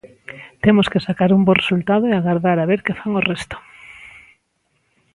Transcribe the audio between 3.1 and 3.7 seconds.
o resto.